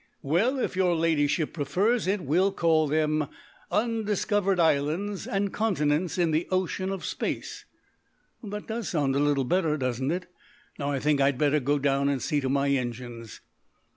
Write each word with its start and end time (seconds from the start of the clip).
"Well, 0.23 0.57
if 0.57 0.75
your 0.75 0.95
Ladyship 0.95 1.53
prefers 1.53 2.07
it, 2.07 2.21
we 2.21 2.25
will 2.39 2.51
call 2.51 2.87
them 2.87 3.27
undiscovered 3.69 4.59
islands 4.59 5.27
and 5.27 5.53
continents 5.53 6.17
in 6.17 6.31
the 6.31 6.47
Ocean 6.49 6.89
of 6.89 7.05
Space. 7.05 7.65
That 8.43 8.65
does 8.65 8.89
sound 8.89 9.15
a 9.15 9.19
little 9.19 9.43
bit 9.43 9.55
better, 9.57 9.77
doesn't 9.77 10.09
it? 10.09 10.25
Now 10.79 10.89
I 10.89 10.99
think 10.99 11.21
I 11.21 11.27
had 11.27 11.37
better 11.37 11.59
go 11.59 11.77
down 11.77 12.09
and 12.09 12.19
see 12.19 12.41
to 12.41 12.49
my 12.49 12.69
engines." 12.69 13.41